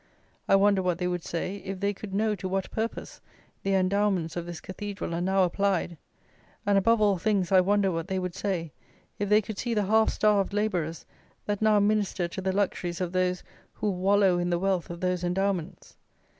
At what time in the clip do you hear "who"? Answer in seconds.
13.73-13.91